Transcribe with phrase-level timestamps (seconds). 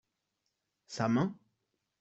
[0.95, 1.29] sa main.